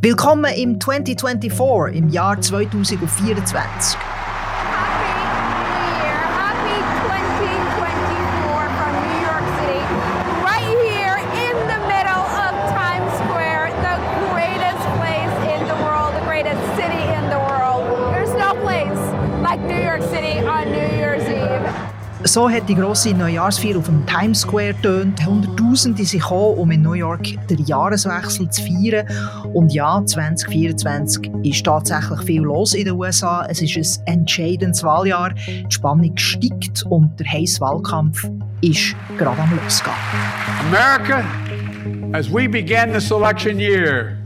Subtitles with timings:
[0.00, 3.98] Willkommen im 2024, im Jahr 2024.
[22.28, 25.24] So hat die grosse Neujahrsfeier auf dem Times Square tönt.
[25.24, 29.08] Hunderttausende sind gekommen, um in New York den Jahreswechsel zu feiern.
[29.54, 33.46] Und ja, 2024 ist tatsächlich viel los in den USA.
[33.48, 35.30] Es ist ein entscheidendes Wahljahr.
[35.30, 38.22] Die Spannung steigt und der heiße Wahlkampf
[38.60, 39.96] ist gerade am Losgehen.
[40.66, 41.24] America,
[42.12, 44.18] as we begin this election year,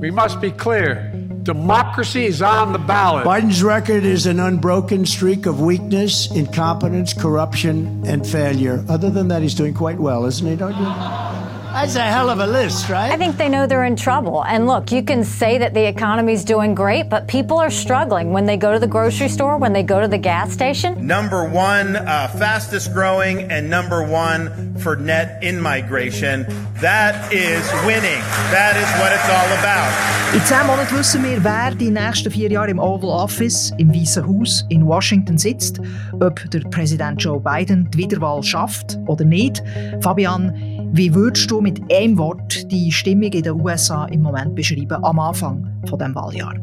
[0.00, 1.11] we must be clear.
[1.42, 3.26] Democracy is on the ballot.
[3.26, 8.84] Biden's record is an unbroken streak of weakness, incompetence, corruption, and failure.
[8.88, 10.52] Other than that, he's doing quite well, isn't he?
[10.52, 11.31] You?
[11.72, 13.10] That's a hell of a list, right?
[13.10, 14.44] I think they know they're in trouble.
[14.44, 18.44] And look, you can say that the economy's doing great, but people are struggling when
[18.44, 21.06] they go to the grocery store, when they go to the gas station.
[21.06, 26.46] Number one, uh, fastest growing, and number one for net in migration.
[26.80, 28.20] That is winning.
[28.52, 30.12] That is what it's all about.
[30.34, 34.26] In zehn Monaten wissen wir, wer die nächsten vier Jahre im Oval Office, im Weißen
[34.26, 35.78] Haus in Washington sitzt,
[36.20, 39.62] ob der Präsident Joe Biden die Wiederwahl schafft oder nicht.
[40.00, 45.02] Fabian, wie würdest du mit einem Wort die Stimmung in den USA im Moment beschreiben
[45.02, 46.54] am Anfang von dem Wahljahr?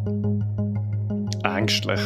[1.44, 1.99] Ängstlich.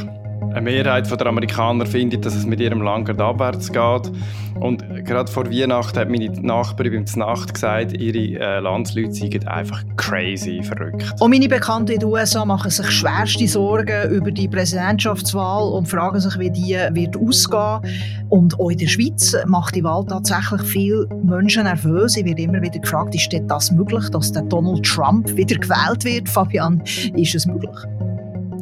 [0.52, 4.12] Eine Mehrheit der Amerikaner findet, dass es mit ihrem Land abwärts geht.
[4.60, 9.84] Und gerade vor Weihnachten hat meine Nachbarin beim Nacht gesagt, ihre äh, Landsleute seien einfach
[9.98, 11.12] crazy verrückt.
[11.20, 16.20] Und meine Bekannten in den USA machen sich schwerste Sorgen über die Präsidentschaftswahl und fragen
[16.20, 17.82] sich, wie die wird ausgehen.
[18.30, 22.16] Und auch in der Schweiz macht die Wahl tatsächlich viele Menschen nervös.
[22.16, 26.30] Ich werde immer wieder gefragt, ist das möglich, dass der Donald Trump wieder gewählt wird?
[26.30, 26.82] Fabian,
[27.16, 27.78] ist es möglich?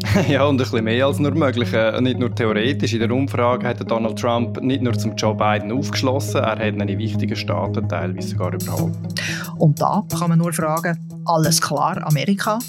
[0.28, 1.74] ja, und ein bisschen mehr als nur möglich.
[1.74, 2.94] Äh, nicht nur theoretisch.
[2.94, 6.98] In der Umfrage hat Donald Trump nicht nur zum Joe Biden aufgeschlossen, er hat einen
[6.98, 8.96] wichtigen Staaten teilweise sogar überhaupt.
[9.58, 12.60] Und da kann man nur fragen, alles klar, Amerika?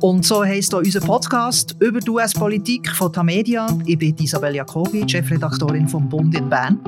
[0.00, 3.66] Und so heisst auch unser Podcast über die US-Politik von Tamedia.
[3.86, 6.80] Ich bin Isabel Jacobi, Chefredaktorin vom Bund in Bern.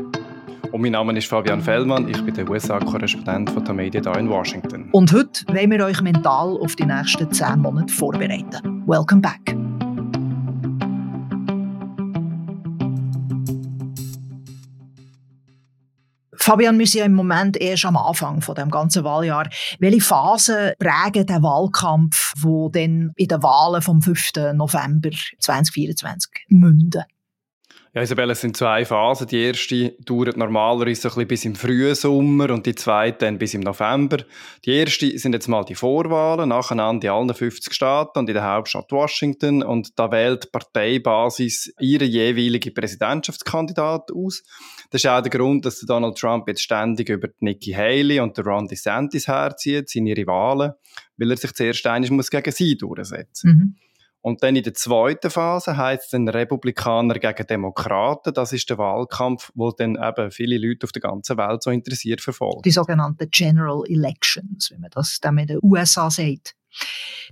[0.73, 4.89] Und mein Name ist Fabian Fellmann, ich bin der USA-Korrespondent von Tamedia hier in Washington.
[4.91, 8.83] Und heute wollen wir euch mental auf die nächsten zehn Monate vorbereiten.
[8.85, 9.64] Welcome back.
[16.45, 19.49] Fabian, wir sind ja im Moment erst am Anfang von dem ganzen Wahljahr.
[19.79, 24.33] Welche Phasen prägen den Wahlkampf, wo dann in den Wahlen vom 5.
[24.53, 27.03] November 2024 münden?
[27.95, 29.29] Ja, Isabelle, es sind zwei Phasen.
[29.29, 33.55] Die erste dauert normalerweise so ein bis im frühen Sommer und die zweite dann bis
[33.55, 34.17] im November.
[34.65, 38.53] Die erste sind jetzt mal die Vorwahlen, nacheinander in allen 50 Staaten und in der
[38.53, 39.63] Hauptstadt Washington.
[39.63, 44.43] Und da wählt die Parteibasis ihre jeweilige Präsidentschaftskandidat aus.
[44.91, 48.67] Das ist auch der Grund, dass Donald Trump jetzt ständig über Nikki Haley und Ron
[48.67, 50.73] DeSantis herzieht, seine Rivalen,
[51.17, 53.55] weil er sich zuerst einmal muss gegen sie durchsetzen muss.
[53.55, 53.77] Mhm.
[54.25, 58.33] Und dann in der zweiten Phase heißt es dann Republikaner gegen Demokraten.
[58.33, 62.23] Das ist der Wahlkampf, wo dann eben viele Leute auf der ganzen Welt so interessiert
[62.23, 62.63] verfolgen.
[62.63, 66.57] Die sogenannten General Elections, wie man das dann in den USA sagt.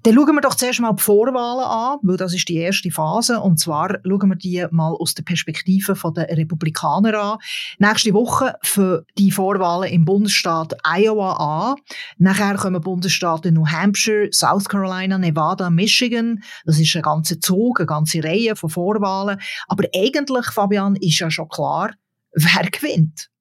[0.02, 3.40] Dann schauen wir doch zuerst mal die Vorwahlen an, weil das ist die erste Phase.
[3.40, 7.38] Und zwar schauen wir die mal aus der Perspektive der Republikaner an.
[7.78, 11.76] Nächste Woche für die Vorwahlen im Bundesstaat Iowa an.
[12.18, 16.42] Nachher kommen Bundesstaaten New Hampshire, South Carolina, Nevada, Michigan.
[16.64, 19.40] Das ist ein ganzer Zug, eine ganze Reihe von Vorwahlen.
[19.68, 21.92] Aber eigentlich, Fabian, ist ja schon klar,
[22.32, 23.31] wer gewinnt.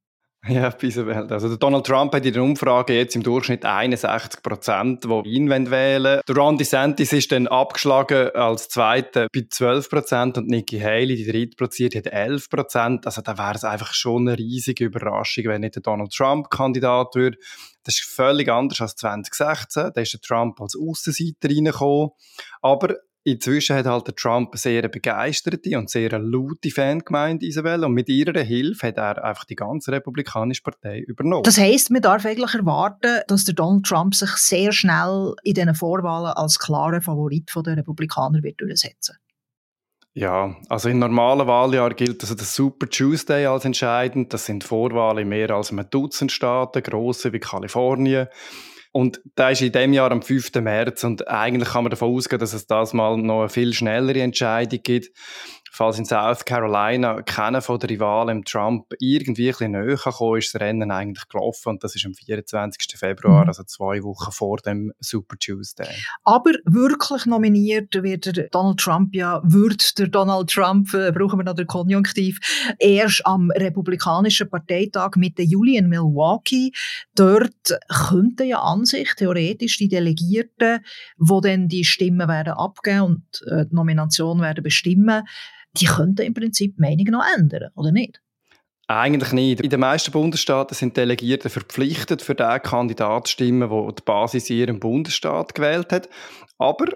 [0.47, 1.31] Ja, bis Welt.
[1.31, 5.51] Also der Donald Trump hat in der Umfrage jetzt im Durchschnitt 61 Prozent, die ihn
[5.51, 6.21] wählen wollen.
[6.27, 11.29] Der Ron DeSantis ist dann abgeschlagen als Zweiter bei 12 Prozent und Nikki Haley, die
[11.29, 13.05] drittplatzierte, hat 11 Prozent.
[13.05, 17.13] Also da wäre es einfach schon eine riesige Überraschung, wenn nicht der Donald Trump Kandidat
[17.13, 17.37] würde.
[17.83, 19.91] Das ist völlig anders als 2016.
[19.93, 22.09] Da ist der Trump als Außenseiter reingekommen.
[22.63, 27.93] Aber Inzwischen hat halt der Trump eine sehr begeisterte und sehr laute Fangemeinde Isabel und
[27.93, 31.43] mit ihrer Hilfe hat er einfach die ganze republikanische Partei übernommen.
[31.43, 35.75] Das heißt, man darf eigentlich erwarten, dass der Donald Trump sich sehr schnell in diesen
[35.75, 39.17] Vorwahlen als klarer Favorit der Republikaner wird durchsetzen.
[40.13, 44.33] Ja, also in normalen Wahljahren gilt also der Super Tuesday als entscheidend.
[44.33, 48.27] Das sind Vorwahlen in mehr als einem Dutzend Staaten, grosse wie Kalifornien.
[48.93, 50.53] Und da ist in dem Jahr am 5.
[50.55, 54.21] März und eigentlich kann man davon ausgehen, dass es das mal noch eine viel schnellere
[54.21, 55.11] Entscheidung gibt.
[55.71, 60.53] Falls in South Carolina keiner von den Rivalen Trump irgendwie ein bisschen näher kam, ist
[60.53, 62.99] das Rennen eigentlich gelaufen und das ist am 24.
[62.99, 63.47] Februar, mhm.
[63.47, 65.87] also zwei Wochen vor dem Super Tuesday.
[66.25, 71.55] Aber wirklich nominiert wird Donald Trump ja, wird der Donald Trump, äh, brauchen wir noch
[71.55, 72.39] den Konjunktiv,
[72.77, 76.73] erst am Republikanischen Parteitag Mitte Juli in Milwaukee.
[77.15, 77.79] Dort
[78.09, 80.83] könnten ja an sich theoretisch die Delegierten,
[81.17, 85.23] wo dann die Stimmen werden abgeben und äh, die Nomination werden bestimmen,
[85.77, 88.21] die könnten im Prinzip die Meinung noch ändern, oder nicht?
[88.87, 89.61] Eigentlich nicht.
[89.61, 94.49] In den meisten Bundesstaaten sind Delegierte verpflichtet, für den Kandidat zu stimmen, der die Basis
[94.49, 96.09] in ihrem Bundesstaat gewählt hat.
[96.57, 96.87] Aber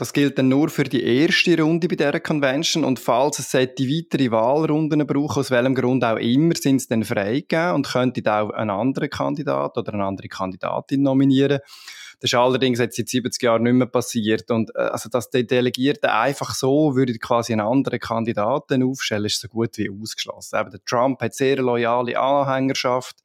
[0.00, 3.98] das gilt dann nur für die erste Runde bei dieser Convention und falls es die
[3.98, 8.48] weitere Wahlrunden braucht, aus welchem Grund auch immer, sind sie dann freigegeben und könnten auch
[8.48, 11.58] einen anderen Kandidat oder eine andere Kandidatin nominieren.
[12.20, 14.50] Das ist allerdings jetzt seit 70 Jahren nicht mehr passiert.
[14.50, 19.40] Und äh, also, dass die Delegierten einfach so würden quasi einen anderen Kandidaten aufstellen, ist
[19.40, 20.60] so gut wie ausgeschlossen.
[20.60, 23.16] Eben, der Trump hat sehr loyale Anhängerschaft.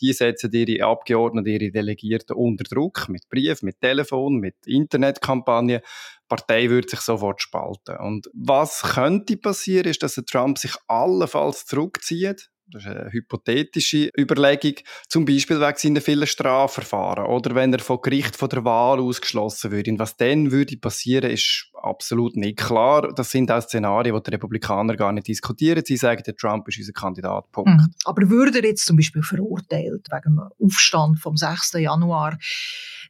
[0.00, 5.78] Die setzen ihre Abgeordneten, ihre Delegierten unter Druck mit Brief, mit Telefon, mit Internetkampagnen.
[5.78, 7.96] Die Partei würde sich sofort spalten.
[7.98, 14.10] Und was könnte passieren, ist, dass der Trump sich allenfalls zurückzieht das ist eine hypothetische
[14.18, 14.74] Überlegung,
[15.08, 19.70] zum Beispiel wegen seiner vielen Strafverfahren oder wenn er vom Gericht von der Wahl ausgeschlossen
[19.70, 19.90] würde.
[19.90, 23.12] Und was dann würde passieren, ist absolut nicht klar.
[23.14, 25.82] Das sind auch Szenarien, die die Republikaner gar nicht diskutieren.
[25.84, 27.70] Sie sagen, der Trump ist unser Kandidat, Punkt.
[27.70, 27.94] Mhm.
[28.04, 31.72] Aber würde er jetzt zum Beispiel verurteilt wegen dem Aufstand vom 6.
[31.74, 32.38] Januar?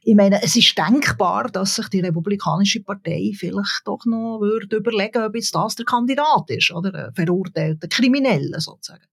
[0.03, 5.23] Ich meine, es ist denkbar, dass sich die Republikanische Partei vielleicht doch noch würde überlegen,
[5.23, 7.07] ob jetzt das der Kandidat ist, oder?
[7.07, 9.03] Ein verurteilter Krimineller sozusagen.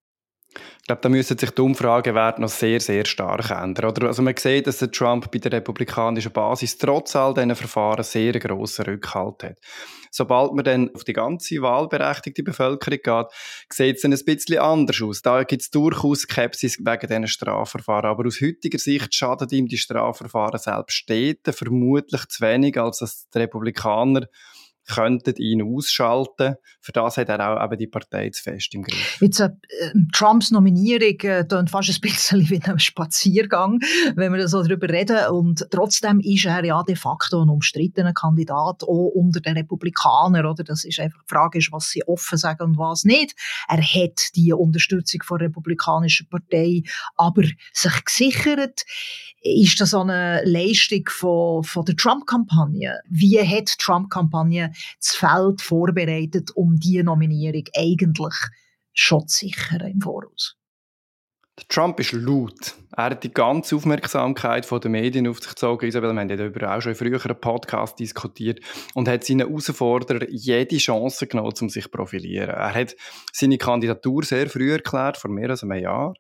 [0.55, 3.91] Ich glaube, da müssen sich die Umfragewerte noch sehr, sehr stark ändern.
[3.91, 4.07] Oder?
[4.07, 8.33] Also man sieht, dass der Trump bei der republikanischen Basis trotz all diesen Verfahren sehr
[8.33, 9.59] grossen Rückhalt hat.
[10.11, 13.27] Sobald man dann auf die ganze wahlberechtigte Bevölkerung geht,
[13.71, 15.21] sieht es dann ein bisschen anders aus.
[15.21, 18.11] Da gibt es durchaus Skepsis wegen diesen Strafverfahren.
[18.11, 23.29] Aber aus heutiger Sicht schadet ihm die Strafverfahren selbst Städten vermutlich zu wenig, als dass
[23.29, 24.27] die Republikaner
[24.89, 26.57] könnten ihn ausschalten.
[26.81, 29.19] Für das hat er auch eben die Partei zu fest im Griff.
[29.21, 29.51] Jetzt, äh,
[30.13, 33.81] Trumps Nominierung äh, fast ein bisschen wie ein Spaziergang,
[34.17, 35.19] wenn wir so darüber reden.
[35.31, 40.47] Und trotzdem ist er ja de facto ein umstrittener Kandidat, auch unter den Republikanern.
[40.47, 40.65] Oder?
[40.65, 43.35] Das ist einfach die Frage, ist, was sie offen sagen und was nicht.
[43.69, 46.83] Er hat die Unterstützung der Republikanischen Partei
[47.17, 47.43] aber
[47.73, 48.85] sich gesichert.
[49.41, 53.01] Ist das eine Leistung von, von der Trump-Kampagne?
[53.09, 58.35] Wie hat die Trump-Kampagne das Feld vorbereitet, um diese Nominierung eigentlich
[58.93, 60.59] schon zu sichern im Voraus?
[61.69, 62.75] Trump ist laut.
[62.97, 65.87] Er hat die ganze Aufmerksamkeit der Medien auf sich gezogen.
[65.87, 68.61] Isabel, wir haben darüber auch schon in früheren Podcasts diskutiert
[68.95, 72.51] und hat seinen Herausforderer jede Chance genommen, um sich zu profilieren.
[72.51, 72.95] Er hat
[73.33, 76.15] seine Kandidatur sehr früh erklärt, vor mehr als einem Jahr.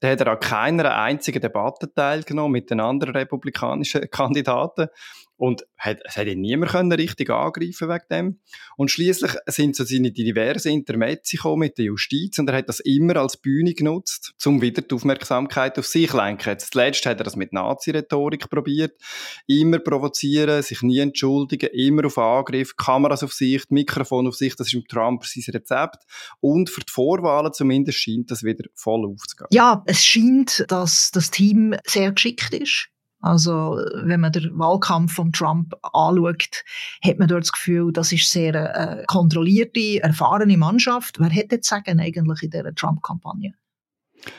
[0.00, 4.88] Da hat er an keiner einzigen Debatte teilgenommen mit den anderen republikanischen Kandidaten.
[5.36, 8.40] Und hat, es hat ihn niemand können richtig angreifen wegen dem.
[8.76, 13.16] Und schließlich sind so seine diversen Intermezzi mit der Justiz und er hat das immer
[13.16, 16.58] als Bühne genutzt, um wieder die Aufmerksamkeit auf sich zu lenken.
[16.58, 18.98] Zuletzt hat er das mit Nazi-Rhetorik probiert.
[19.46, 24.68] Immer provozieren, sich nie entschuldigen, immer auf Angriff, Kameras auf sich, Mikrofon auf sich, das
[24.68, 26.04] ist im Trump sein Rezept.
[26.40, 29.48] Und für die Vorwahlen zumindest scheint das wieder voll aufzugehen.
[29.50, 32.88] Ja, es scheint, dass das Team sehr geschickt ist
[33.20, 36.64] also, wenn man den Wahlkampf von Trump anschaut,
[37.02, 41.18] hat man dort das Gefühl, das ist sehr äh, kontrollierte, erfahrene Mannschaft.
[41.18, 43.54] Wer hätte jetzt sagen eigentlich in dieser Trump-Kampagne?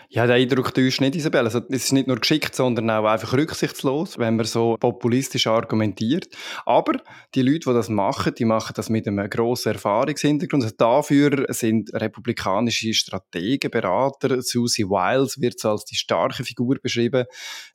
[0.09, 1.45] Ja, der Eindruck täuscht nicht, Isabel.
[1.45, 6.27] Also, es ist nicht nur geschickt, sondern auch einfach rücksichtslos, wenn man so populistisch argumentiert.
[6.65, 6.93] Aber
[7.35, 10.63] die Leute, die das machen, die machen das mit einem grossen Erfahrungshintergrund.
[10.63, 14.41] Also dafür sind republikanische Strategen, Berater.
[14.41, 17.25] Susie Wiles wird so als die starke Figur beschrieben.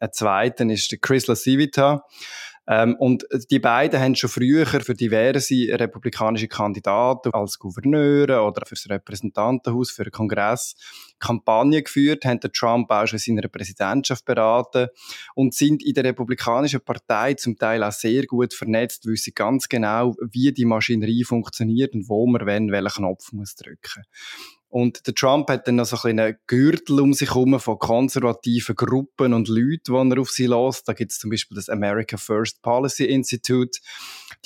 [0.00, 2.04] Ein zweiter ist Chris LaCivita.
[2.68, 8.88] Ähm, und die beiden haben schon früher für diverse republikanische Kandidaten als Gouverneure oder fürs
[8.88, 10.76] Repräsentantenhaus, für den Kongress
[11.18, 14.88] Kampagne geführt, haben den Trump auch schon in seiner Präsidentschaft beraten
[15.34, 20.14] und sind in der Republikanischen Partei zum Teil auch sehr gut vernetzt, wissen ganz genau,
[20.30, 24.04] wie die Maschinerie funktioniert und wo man wenn welchen Knopf muss drücken
[24.72, 28.74] Und der Trump hat dann noch so ein einen Gürtel um sich herum von konservativen
[28.74, 30.88] Gruppen und Leuten, die er auf sie lässt.
[30.88, 33.78] Da gibt es zum Beispiel das America First Policy Institute.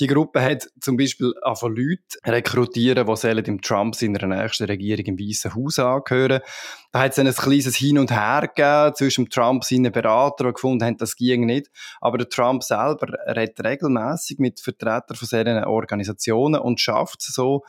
[0.01, 5.17] Die Gruppe hat zum Beispiel von Leuten rekrutieren, die dem Trump seiner nächsten Regierung im
[5.19, 6.41] Weißen Haus angehören.
[6.91, 10.53] Da hat es ein kleines Hin und Her gegeben zwischen Trump und seinen Beratern, die
[10.53, 11.71] gefunden haben, das ging nicht.
[12.01, 17.63] Aber der Trump selber redet regelmäßig mit Vertretern von solchen Organisationen und schafft so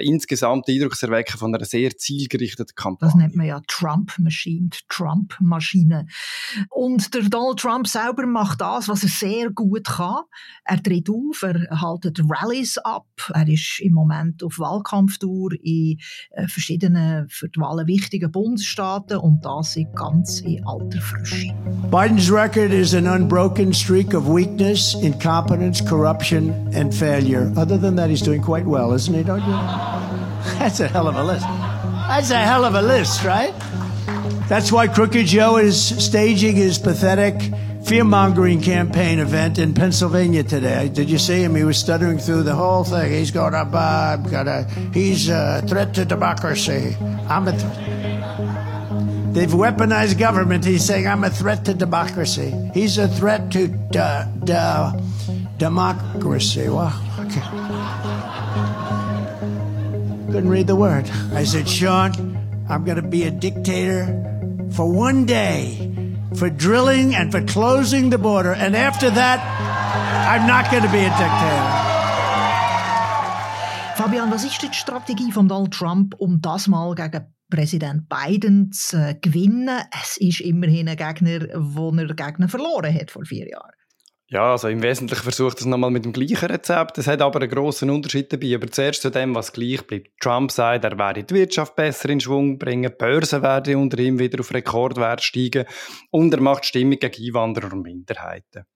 [0.00, 3.12] insgesamt den Eindruck zu erwecken von einer sehr zielgerichteten Kampagne.
[3.12, 6.06] Das nennt man ja Trump-Maschine, Trump-Maschine.
[6.70, 10.22] Und der Donald Trump selber macht das, was er sehr gut kann.
[10.64, 15.98] Er tritt auf, er haltet Rallies ab, er ist im Moment auf Wahlkampftour in
[16.30, 21.54] äh, verschiedenen für die Wahlen wichtigen Bundesstaaten und das in ganz in alter Frische.
[21.90, 27.52] Biden's record is an unbroken streak of weakness, incompetence, corruption and failure.
[27.56, 29.22] Other than that, he's doing quite well, isn't he?
[29.22, 29.52] Don't you?
[30.58, 31.69] That's a hell of a list.
[32.10, 33.54] That's a hell of a list, right?
[34.48, 37.40] That's why Crooked Joe is staging his pathetic
[37.84, 40.88] fear mongering campaign event in Pennsylvania today.
[40.88, 41.54] Did you see him?
[41.54, 43.12] He was stuttering through the whole thing.
[43.12, 46.96] He's going to, uh, gonna, he's a threat to democracy.
[47.28, 47.52] I'm a.
[49.32, 50.64] They've weaponized government.
[50.64, 52.52] He's saying, I'm a threat to democracy.
[52.74, 55.00] He's a threat to uh, uh,
[55.58, 56.68] democracy.
[56.68, 57.69] Well, okay.
[60.30, 61.10] Couldn't read the word.
[61.34, 62.12] I said, Sean,
[62.68, 64.06] I'm going to be a dictator
[64.70, 65.90] for one day
[66.36, 68.52] for drilling and for closing the border.
[68.52, 69.40] And after that,
[70.30, 71.90] I'm not going to be a dictator.
[73.96, 79.18] Fabian, was ist die Strategie von Donald Trump, um das mal gegen Präsident Biden zu
[79.20, 79.80] gewinnen?
[80.00, 83.79] Es ist immerhin ein Gegner, wo er Gegner verloren hat vor vier Jahren.
[84.32, 86.98] Ja, also im Wesentlichen versucht es nochmal mit dem gleichen Rezept.
[86.98, 88.54] Es hat aber einen grossen Unterschied dabei.
[88.54, 90.20] Aber zuerst zu dem, was gleich bleibt.
[90.20, 94.20] Trump sagt, er werde die Wirtschaft besser in Schwung bringen, die Börsen werden unter ihm
[94.20, 95.64] wieder auf Rekordwert steigen
[96.12, 98.66] und er macht Stimmung gegen Einwanderer und Minderheiten.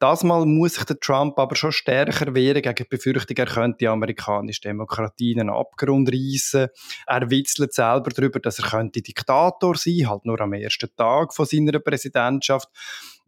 [0.00, 3.78] Das Mal muss sich der Trump aber schon stärker wehren gegen die Befürchtung, er könnte
[3.78, 6.68] die amerikanische Demokratie in einen Abgrund reissen.
[7.06, 11.46] Er witzelt selber darüber, dass er könnte Diktator sein, halt nur am ersten Tag von
[11.46, 12.68] seiner Präsidentschaft.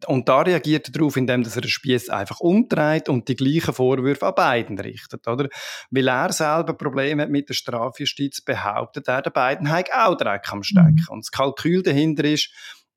[0.07, 4.27] Und da reagiert er darauf, indem er den Spieß einfach umdreht und die gleichen Vorwürfe
[4.27, 5.49] an beiden richtet, oder?
[5.91, 10.53] Weil er selber Probleme hat mit der Strafjustiz, behauptet er, der Biden hat auch Dreck
[10.53, 11.05] am Stecken.
[11.07, 11.07] Mhm.
[11.09, 12.51] Und das Kalkül dahinter ist,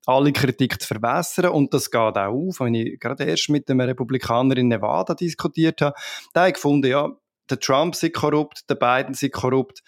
[0.06, 2.60] alle Kritik zu verbessern und das geht auch auf.
[2.60, 5.96] Wenn ich gerade erst mit einem Republikaner in Nevada diskutiert habe,
[6.34, 7.10] da habe ich gefunden, ja,
[7.50, 9.82] der Trump ist korrupt, der Biden ist korrupt,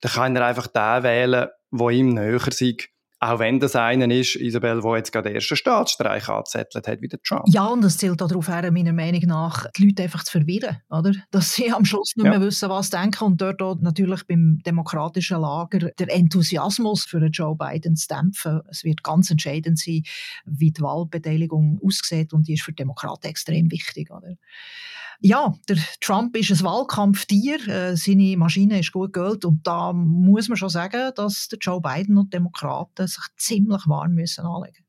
[0.00, 2.88] dann kann er einfach den wählen, der ihm näher ist
[3.20, 7.08] auch wenn das einer ist, Isabel, der jetzt gerade den ersten Staatsstreich angezettelt hat, wie
[7.08, 7.44] der Trump.
[7.48, 11.12] Ja, und das zählt darauf her, meiner Meinung nach, die Leute einfach zu verwirren, oder?
[11.30, 12.30] Dass sie am Schluss nicht ja.
[12.30, 17.56] mehr wissen, was denken und dort auch natürlich beim demokratischen Lager der Enthusiasmus für Joe
[17.56, 18.60] Biden zu dämpfen.
[18.70, 20.02] Es wird ganz entscheidend sein,
[20.44, 24.36] wie die Wahlbeteiligung aussieht und die ist für Demokraten extrem wichtig, oder?
[25.20, 30.48] Ja, der Trump ist ein Wahlkampftier, äh, seine Maschine ist gut geölt und da muss
[30.48, 34.88] man schon sagen, dass der Joe Biden und die Demokraten sich ziemlich warm müssen anlegen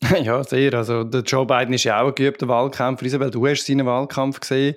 [0.22, 0.74] Ja, sehr.
[0.74, 3.06] Also, der Joe Biden ist ja auch ein geübter Wahlkämpfer.
[3.06, 4.74] Isabel, du hast seinen Wahlkampf gesehen.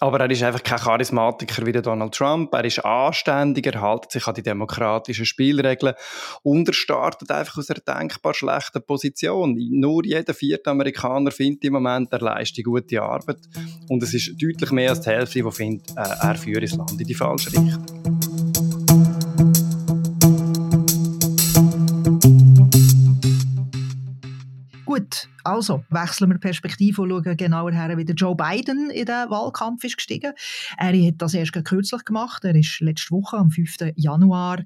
[0.00, 2.52] Aber er ist einfach kein Charismatiker wie der Donald Trump.
[2.54, 5.94] Er ist anständig, er hält sich an die demokratischen Spielregeln
[6.42, 9.56] und er startet einfach aus einer denkbar schlechten Position.
[9.70, 13.38] Nur jeder vierte Amerikaner findet im Moment, er leistet gute Arbeit.
[13.88, 17.00] Und es ist deutlich mehr als die Hälfte, die findet, äh, er führt das Land
[17.00, 18.41] in die falsche Richtung.
[24.92, 29.30] Gut, also wechseln wir Perspektive und schauen genauer her, wie der Joe Biden in den
[29.30, 30.32] Wahlkampf ist gestiegen.
[30.78, 32.44] Er hat das erst kürzlich gemacht.
[32.44, 33.92] Er ist letzte Woche, am 5.
[33.96, 34.60] Januar,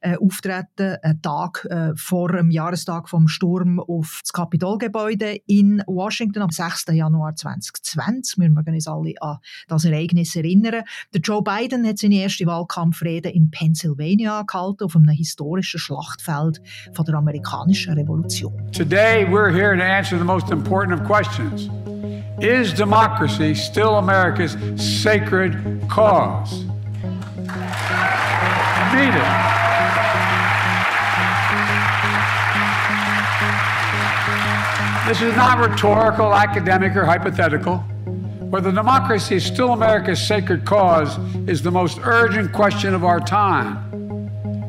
[0.00, 6.42] äh, auftreten, einen Tag äh, vor dem Jahrestag vom Sturm auf das Kapitolgebäude in Washington
[6.42, 6.86] am 6.
[6.92, 8.38] Januar 2020.
[8.38, 10.82] Wir mögen uns alle an das Ereignis erinnern.
[11.12, 16.60] Der Joe Biden hat seine erste Wahlkampfrede in Pennsylvania gehalten, auf einem historischen Schlachtfeld
[16.92, 18.52] von der amerikanischen Revolution.
[18.72, 21.68] Today we're here to answer the most important of questions
[22.38, 26.64] Is democracy still America's sacred cause?
[28.94, 29.32] Meet it.
[35.08, 37.78] This is not rhetorical, academic, or hypothetical.
[38.52, 43.91] Whether democracy is still America's sacred cause is the most urgent question of our time.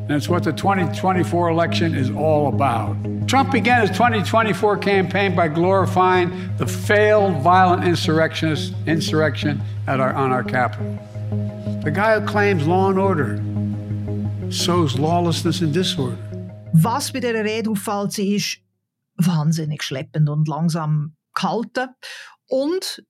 [0.06, 2.94] It's what the 2024 election is all about.
[3.26, 10.30] Trump began his 2024 campaign by glorifying the failed violent insurrectionist insurrection at our, on
[10.30, 10.98] our Capitol.
[11.82, 13.42] The guy who claims law and order
[14.52, 16.18] sows lawlessness and disorder.
[16.74, 18.58] Was bei dieser Rede auffällt, sie ist
[19.16, 21.88] wahnsinnig schleppend und langsam gehalten.
[22.48, 23.02] Und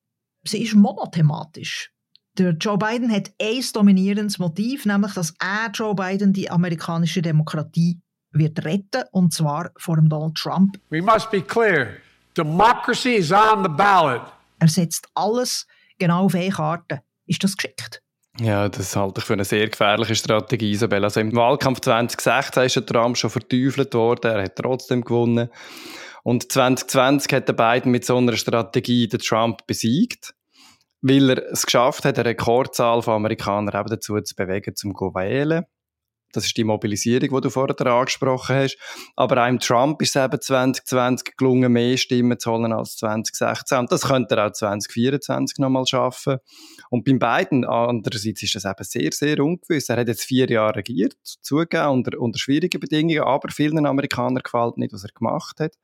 [0.44, 1.90] sie ist monothematisch.
[2.36, 8.00] Der Joe Biden hat ein dominierendes Motiv, nämlich dass er, Joe Biden, die amerikanische Demokratie
[8.32, 10.76] wird retten, und zwar vor dem Donald Trump.
[10.90, 11.90] We must be clear.
[12.36, 14.22] Democracy is on the ballot.
[14.58, 15.64] Er setzt alles
[15.96, 17.02] genau auf eine Karte.
[17.26, 18.02] Ist das geschickt?
[18.40, 21.04] Ja, das halte ich für eine sehr gefährliche Strategie, Isabel.
[21.04, 25.50] Also im Wahlkampf 2016 ist der Trump schon verteufelt worden, er hat trotzdem gewonnen.
[26.24, 30.34] Und 2020 hat der Biden mit so einer Strategie den Trump besiegt,
[31.06, 35.14] weil er es geschafft hat, eine Rekordzahl von Amerikanern eben dazu zu bewegen, zum zu
[35.14, 35.64] wählen.
[36.32, 38.78] Das ist die Mobilisierung, die du vorher angesprochen hast.
[39.14, 43.78] Aber einem Trump ist es eben 2020 gelungen, mehr Stimmen zu holen als 2016.
[43.78, 46.38] Und das könnte er auch 2024 nochmal schaffen.
[46.88, 49.90] Und beim Biden andererseits ist das eben sehr, sehr ungewiss.
[49.90, 54.78] Er hat jetzt vier Jahre regiert, zugegeben, unter, unter schwierigen Bedingungen, aber vielen Amerikanern gefällt
[54.78, 55.74] nicht, was er gemacht hat.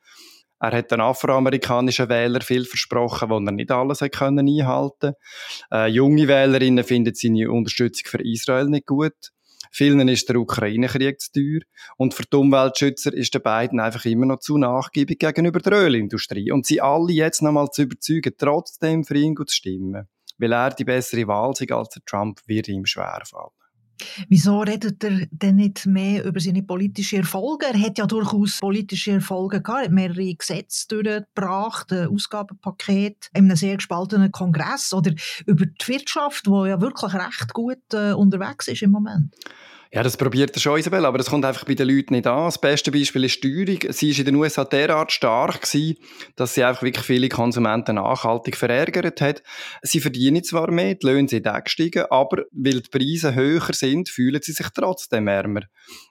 [0.61, 5.15] Er hat den afroamerikanischen Wählern viel versprochen, wo er nicht alles hat können einhalten.
[5.73, 9.15] Äh, junge Wählerinnen finden seine Unterstützung für Israel nicht gut.
[9.73, 11.61] Vielen ist der Ukraine-Krieg zu teuer.
[11.97, 16.51] Und für die Umweltschützer ist der Biden einfach immer noch zu nachgiebig gegenüber der Ölindustrie.
[16.51, 20.09] Und sie alle jetzt nochmal zu überzeugen, trotzdem für ihn zu stimmen.
[20.39, 23.51] Weil er die bessere Wahl sei als Trump, wird ihm schwerfallen.
[24.29, 27.67] Wieso redet er denn nicht mehr über seine politischen Erfolge?
[27.67, 33.45] Er hat ja durchaus politische Erfolge gehabt, er hat mehrere Gesetze durchgebracht, ein Ausgabenpaket in
[33.45, 35.13] einem sehr gespaltenen Kongress oder
[35.47, 39.35] über die Wirtschaft, die ja wirklich recht gut äh, unterwegs ist im Moment.
[39.93, 42.45] Ja, das probiert er schon, Isabel, aber das kommt einfach bei den Leuten nicht an.
[42.45, 43.79] Das beste Beispiel ist Steuerung.
[43.89, 45.97] Sie ist in den USA derart stark gewesen,
[46.37, 49.43] dass sie einfach wirklich viele Konsumenten nachhaltig verärgert hat.
[49.83, 54.41] Sie verdienen zwar mehr, die Löhne sind gestiegen, aber weil die Preise höher sind, fühlen
[54.41, 55.63] sie sich trotzdem ärmer.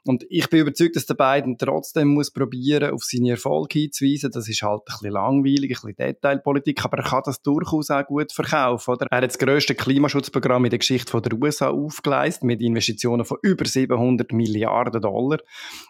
[0.03, 4.31] Und ich bin überzeugt, dass der beiden trotzdem muss probieren, auf seine Erfolge hinzuweisen.
[4.31, 8.05] Das ist halt ein bisschen langweilig, ein bisschen Detailpolitik, aber er kann das durchaus auch
[8.05, 9.07] gut verkaufen, oder?
[9.09, 13.68] Er hat das grösste Klimaschutzprogramm in der Geschichte der USA aufgeleistet, mit Investitionen von über
[13.69, 15.39] 700 Milliarden Dollar.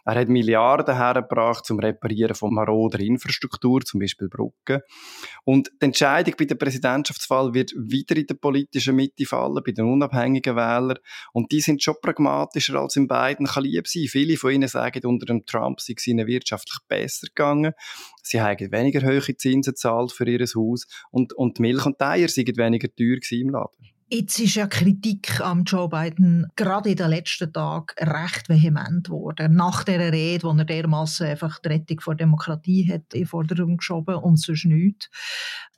[0.06, 4.82] Er hat Milliarden hergebracht zum Reparieren von maroder Infrastruktur, zum Beispiel Brücken.
[5.44, 9.86] Und die Entscheidung bei der Präsidentschaftswahl wird wieder in der politischen Mitte fallen, bei den
[9.86, 11.00] unabhängigen Wählern.
[11.34, 14.08] Und die sind schon pragmatischer als in beiden kann lieb sein.
[14.08, 17.74] Viele von ihnen sagen, unter dem Trump sei es ihnen wirtschaftlich besser gegangen.
[18.22, 22.58] Sie haben weniger hohe Zinsen gezahlt für ihr Haus und, und Milch und Eier seien
[22.58, 23.99] weniger teuer im Laden.
[24.12, 29.54] Jetzt ist ja Kritik am Joe Biden gerade in den letzten Tagen recht vehement geworden.
[29.54, 34.15] Nach der Rede, wo er dermaßen einfach die Rettung der Demokratie hat in Forderung geschoben
[34.15, 35.10] und sonst nichts.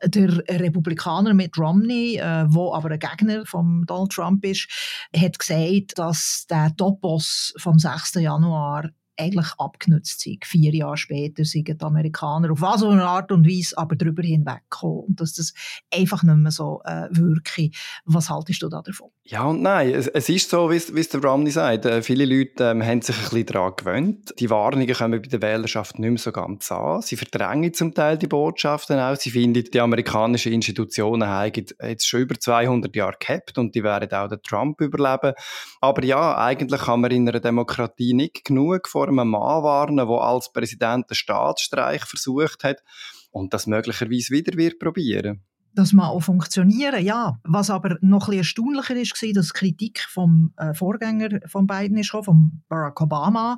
[0.05, 4.69] Der Republikaner Mitt Romney, äh, wo aber ein Gegner von Donald Trump ist,
[5.13, 8.15] hat gesagt, dass der Topos vom 6.
[8.15, 10.45] Januar eigentlich abgenutzt sind.
[10.45, 15.05] Vier Jahre später sind die Amerikaner auf was eine Art und Weise aber darüber hinweggekommen
[15.07, 15.53] und dass das
[15.93, 17.69] einfach nicht mehr so äh, wirke.
[18.05, 19.09] Was haltest du da davon?
[19.23, 21.85] Ja und nein, es, es ist so, wie es der Romney sagt.
[21.85, 24.33] Äh, viele Leute ähm, haben sich ein bisschen daran gewöhnt.
[24.39, 27.01] Die Warnungen kommen bei der Wählerschaft nicht mehr so ganz an.
[27.01, 29.15] Sie verdrängen zum Teil die Botschaften auch.
[29.15, 34.11] Sie finden, die amerikanischen Institutionen haben jetzt schon über 200 Jahre gehabt und die werden
[34.11, 35.33] auch den Trump überleben.
[35.79, 40.07] Aber ja, eigentlich kann man in einer Demokratie nicht genug vor einem Mann warnen, der
[40.07, 42.83] als Präsident den Staatsstreich versucht hat
[43.31, 47.39] und das möglicherweise wieder wird probieren das mal auch funktionieren, ja.
[47.43, 51.97] Was aber noch ein bisschen erstaunlicher ist, war, dass Kritik vom äh, Vorgänger von Biden
[51.97, 53.57] ist von Barack Obama,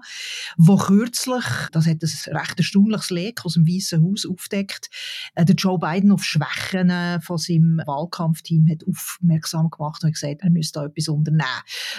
[0.57, 4.89] wo kürzlich, das hat ein recht erstaunliches Leak aus dem Weißen Haus aufdeckt,
[5.35, 10.41] äh, der Joe Biden auf Schwächen äh, von seinem Wahlkampfteam hat aufmerksam gemacht und gesagt,
[10.41, 11.43] er müsste da etwas unternehmen.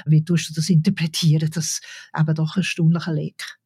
[0.07, 1.81] Wie tust du das interpretieren, das
[2.17, 3.59] eben doch ein erstaunlicher Leak?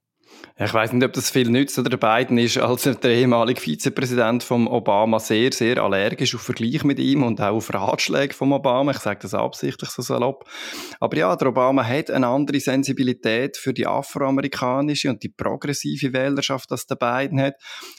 [0.60, 4.66] Ich weiß nicht, ob das viel nützt oder Biden ist als der ehemalige Vizepräsident von
[4.66, 8.90] Obama sehr, sehr allergisch auf Vergleich mit ihm und auch auf Ratschläge von Obama.
[8.90, 10.50] Ich sage das absichtlich so salopp.
[10.98, 16.72] Aber ja, der Obama hat eine andere Sensibilität für die afroamerikanische und die progressive Wählerschaft,
[16.72, 17.54] als der Biden hat.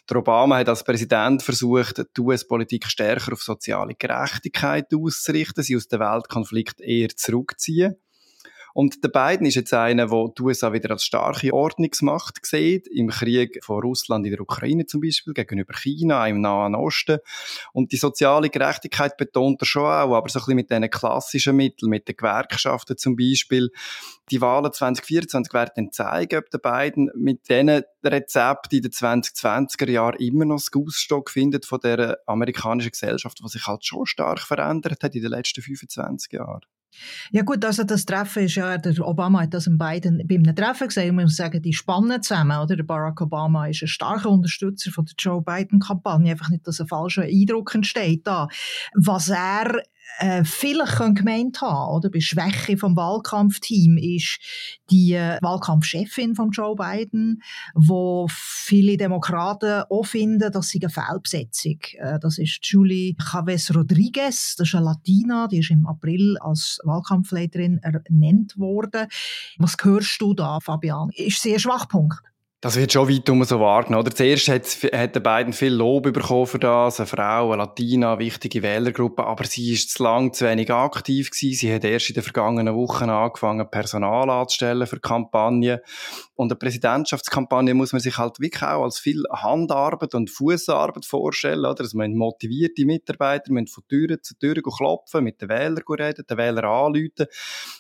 [0.10, 5.88] Der Obama hat als Präsident versucht, die US-Politik stärker auf soziale Gerechtigkeit auszurichten, sie aus
[5.88, 7.96] dem Weltkonflikt eher zurückziehen.
[8.80, 13.10] Und der Biden ist jetzt einer, der die USA wieder als starke Ordnungsmacht sieht, im
[13.10, 17.18] Krieg von Russland in der Ukraine zum Beispiel, gegenüber China, im Nahen Osten.
[17.74, 21.58] Und die soziale Gerechtigkeit betont er schon auch, aber so ein bisschen mit diesen klassischen
[21.58, 23.70] Mitteln, mit den Gewerkschaften zum Beispiel.
[24.32, 29.90] Die Wahlen 2024 werden dann zeigen, ob der Biden mit diesen Rezepten in den 2020er
[29.90, 34.40] Jahren immer noch das Ausstock findet von der amerikanischen Gesellschaft, was sich halt schon stark
[34.40, 36.62] verändert hat in den letzten 25 Jahren.
[37.32, 40.56] Ja gut, also das Treffen ist ja, der Obama hat das in beiden, bei einem
[40.56, 42.76] Treffen gesagt, ich muss sagen, die spannen zusammen, oder?
[42.76, 46.88] Der Barack Obama ist ein starker Unterstützer von der Joe Biden-Kampagne, einfach nicht, dass ein
[46.88, 48.48] falscher Eindruck entsteht da.
[48.96, 49.84] Was er
[50.18, 52.10] äh, vielleicht gemeint haben, oder?
[52.10, 54.40] Bei Schwäche vom Wahlkampfteam ist
[54.90, 57.42] die Wahlkampfchefin von Joe Biden,
[57.74, 61.80] wo viele Demokraten auch finden, dass sie eine Fehlbesetzung.
[61.94, 66.80] Äh, das ist Julie Chavez Rodriguez, das ist eine Latina, die ist im April als
[66.84, 69.08] Wahlkampfleiterin ernannt worden.
[69.58, 71.10] Was hörst du da, Fabian?
[71.14, 72.20] Ist sie ein Schwachpunkt?
[72.62, 74.06] Das wird schon weit um so wahrgenommen.
[74.06, 77.00] Oder zuerst hat, hat der beiden viel Lob bekommen für das.
[77.00, 79.24] Eine Frau, eine Latina, wichtige Wählergruppe.
[79.24, 81.58] Aber sie ist zu lang zu wenig aktiv gewesen.
[81.58, 85.80] Sie hat erst in den vergangenen Wochen angefangen, Personal anzustellen für Kampagnen.
[86.36, 91.66] Und eine Präsidentschaftskampagne muss man sich halt wirklich auch als viel Handarbeit und Fußarbeit vorstellen,
[91.66, 91.80] oder?
[91.80, 96.38] Also man motivierte Mitarbeiter, müssen von Tür zu Tür klopfen, mit den Wählern reden, den
[96.38, 97.28] Wählern anrufen.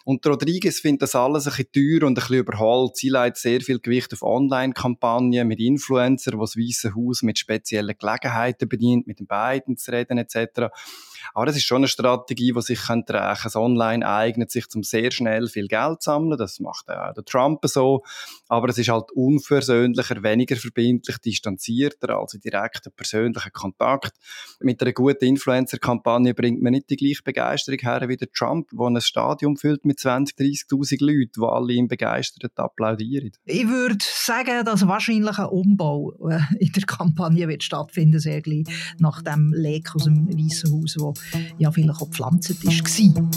[0.06, 2.96] Und Rodriguez findet das alles ein bisschen teuer und ein bisschen überholt.
[2.96, 7.38] Sie leitet sehr viel Gewicht auf Online Online-Kampagne mit Influencern, die das Weiße Haus mit
[7.38, 10.72] speziellen Gelegenheiten bedient, mit den beiden zu reden etc.
[11.34, 13.14] Aber das ist schon eine Strategie, die sich tragen könnte.
[13.44, 16.38] Das Online eignet sich zum sehr schnell viel Geld zu sammeln.
[16.38, 18.04] Das macht auch der Trump so.
[18.48, 24.14] Aber es ist halt unversöhnlicher, weniger verbindlich, distanzierter, also direkter persönlicher Kontakt.
[24.60, 28.88] Mit einer guten Influencer-Kampagne bringt man nicht die gleiche Begeisterung her wie der Trump, der
[28.88, 33.32] ein Stadion füllt mit 20, 30.000 Leuten, die alle ihm begeistert applaudieren.
[33.46, 38.64] Ich würde sagen, dass wahrscheinlich ein Umbau äh, in der Kampagne wird stattfinden, sehr gleich
[38.98, 41.09] nach dem Leck aus dem Weißen Haus, wo
[41.58, 43.30] ja vielleicht auch gepflanzt war.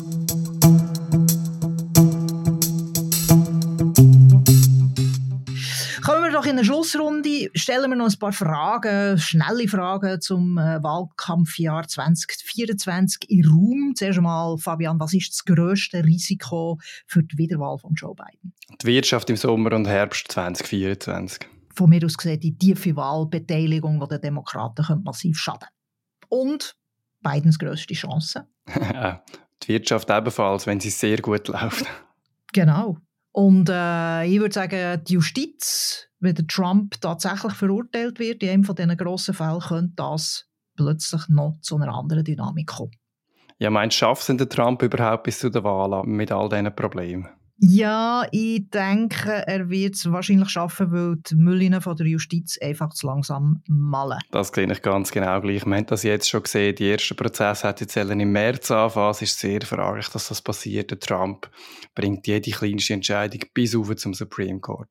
[6.02, 7.50] Kommen wir doch in eine Schlussrunde.
[7.54, 13.92] Stellen wir noch ein paar Fragen, schnelle Fragen zum äh, Wahlkampfjahr 2024 in Raum.
[13.94, 18.52] Zuerst einmal, Fabian, was ist das grösste Risiko für die Wiederwahl von Joe Biden?
[18.82, 21.46] Die Wirtschaft im Sommer und Herbst 2024.
[21.74, 25.68] Von mir aus gesehen die tiefe Wahlbeteiligung, die den Demokraten massiv schaden
[26.28, 26.74] Und
[27.22, 28.46] Bidens grösste Chance.
[29.62, 31.87] die Wirtschaft ebenfalls, wenn sie sehr gut läuft.
[32.52, 32.98] Genau.
[33.32, 38.64] Und äh, ich würde sagen, die Justiz, wenn der Trump tatsächlich verurteilt wird, in einem
[38.64, 42.92] von diesen grossen Fällen, könnte das plötzlich noch zu einer anderen Dynamik kommen.
[43.58, 46.74] Ja, meinst du, schafft es der Trump überhaupt bis zu der Wahl mit all diesen
[46.74, 47.28] Problemen?
[47.64, 52.92] Ja, ich denke, er wird es wahrscheinlich schaffen, weil die Müllinen von der Justiz einfach
[52.92, 54.18] zu langsam malen.
[54.33, 55.64] Das sehe ich ganz genau gleich.
[55.64, 56.75] Wir haben das jetzt schon gesehen.
[56.75, 59.12] Die erste Prozess hat jetzt im März angefangen.
[59.12, 60.90] Es ist sehr fraglich, dass das passiert.
[60.90, 61.48] Der Trump
[61.94, 64.90] bringt jede kleinste Entscheidung bis auf zum Supreme Court.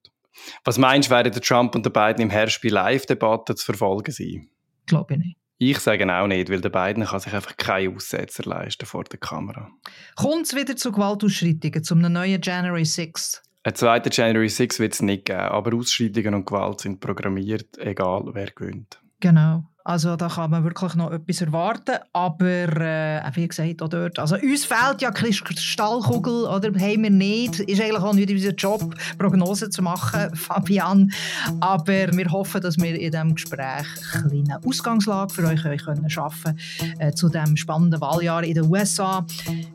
[0.64, 4.14] Was meinst du, werden der Trump und der Biden im Herbst bei Live-Debatten zu verfolgen
[4.14, 4.48] sein?
[4.86, 5.41] Glaube ich nicht.
[5.64, 9.20] Ich sage auch nicht, weil der beiden kann sich einfach keine Aussetzer leisten vor der
[9.20, 9.70] Kamera.
[10.16, 13.44] Kommt es wieder zu Gewaltausschreitungen, zum neuen January 6?
[13.62, 18.24] Ein zweiter January 6 wird es nicht geben, aber Ausschreitungen und Gewalt sind programmiert, egal
[18.34, 19.00] wer gewinnt.
[19.20, 19.66] Genau.
[19.84, 24.36] Also da kann man wirklich noch etwas erwarten, aber äh, wie gesagt, auch dort, also
[24.36, 26.70] uns fehlt ja Kristallkugel, oder?
[26.70, 31.12] Haben wir nicht, ist eigentlich auch nicht unser Job, Prognosen zu machen, Fabian,
[31.60, 36.10] aber wir hoffen, dass wir in diesem Gespräch eine kleine Ausgangslage für euch, euch können
[36.10, 36.58] schaffen
[37.00, 39.26] äh, zu dem spannenden Wahljahr in den USA.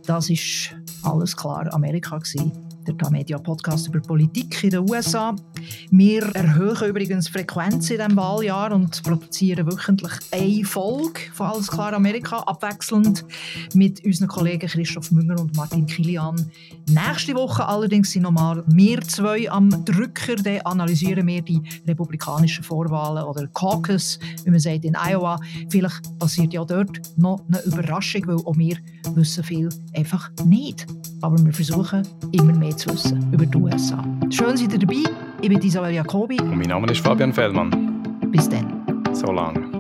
[0.07, 5.35] Das ist alles klar Amerika gewesen der Tamedia Podcast über Politik in den USA.
[5.91, 11.69] Wir erhöhen übrigens die Frequenz in diesem Wahljahr und produzieren wöchentlich eine Folge von Alles
[11.69, 13.25] klar Amerika, abwechselnd
[13.75, 16.51] mit unseren Kollegen Christoph Münger und Martin Kilian.
[16.89, 20.37] Nächste Woche allerdings sind nochmal wir zwei am Drücker.
[20.37, 25.41] Dann analysieren wir die republikanischen Vorwahlen oder Caucus, wie man sagt, in Iowa.
[25.71, 28.77] Vielleicht passiert ja dort noch eine Überraschung, weil auch wir
[29.15, 30.87] wissen viel einfach nicht.
[31.23, 34.05] Aber wir versuchen immer mehr zu wissen über die USA.
[34.31, 35.03] Schön, seid ihr dabei.
[35.41, 36.41] Ich bin Isabel Jacobi.
[36.41, 37.71] Und mein Name ist Fabian Fellmann.
[38.31, 38.83] Bis dann.
[39.13, 39.76] So lange.